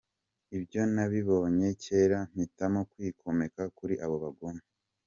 [0.57, 4.63] Ibyo nabibonye cyera mpitamo kwigomeka kuri abo bagome.